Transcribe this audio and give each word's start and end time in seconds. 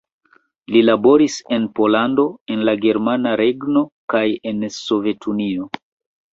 Li 0.75 0.79
laboris 0.85 1.35
en 1.57 1.67
Pollando, 1.81 2.25
en 2.57 2.65
la 2.71 2.75
Germana 2.87 3.35
Regno 3.45 3.87
kaj 4.17 4.25
en 4.53 4.67
Sovetunio. 4.81 5.73